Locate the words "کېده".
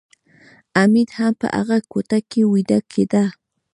2.91-3.25